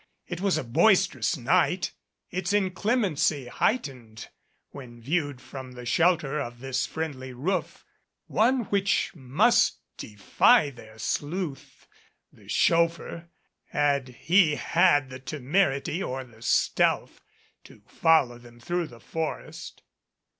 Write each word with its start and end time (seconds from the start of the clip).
It 0.25 0.41
was 0.41 0.57
a 0.57 0.63
boisterous 0.63 1.37
night, 1.37 1.91
its 2.31 2.53
inclemency 2.53 3.45
heightened 3.45 4.29
when 4.71 4.99
viewed 4.99 5.39
from 5.39 5.73
the 5.73 5.85
shelter 5.85 6.39
of 6.39 6.57
this 6.59 6.87
friendly 6.87 7.33
roof, 7.33 7.85
one 8.25 8.61
which 8.71 9.13
must 9.13 9.77
defy 9.97 10.71
their 10.71 10.97
sleuth, 10.97 11.85
the 12.33 12.49
chauffeur, 12.49 13.29
had 13.65 14.07
he 14.07 14.55
had 14.55 15.11
the 15.11 15.19
temerity 15.19 16.01
or 16.01 16.23
the 16.23 16.41
stealth 16.41 17.21
to 17.65 17.83
follow 17.85 18.39
them 18.39 18.59
through 18.59 18.87
the 18.87 18.99
forest. 18.99 19.83